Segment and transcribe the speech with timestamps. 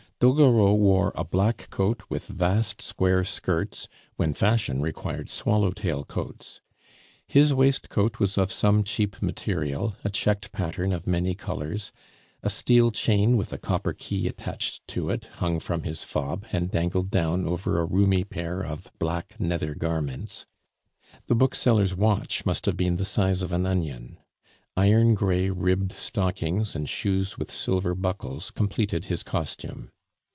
[0.21, 6.61] Doguereau wore a black coat with vast square skirts, when fashion required swallow tail coats.
[7.25, 11.91] His waistcoat was of some cheap material, a checked pattern of many colors;
[12.43, 16.69] a steel chain, with a copper key attached to it, hung from his fob and
[16.69, 20.45] dangled down over a roomy pair of black nether garments.
[21.25, 24.19] The booksellers' watch must have been the size of an onion.
[24.77, 29.89] Iron gray ribbed stockings, and shoes with silver buckles completed is costume.